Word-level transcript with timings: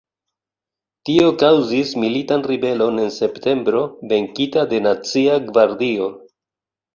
Tio 1.09 1.27
kaŭzis 1.43 1.91
militan 2.03 2.45
ribelon 2.51 2.97
en 3.03 3.11
septembro, 3.17 3.83
venkita 4.15 4.65
de 4.73 4.81
Nacia 4.87 5.37
Gvardio. 5.51 6.11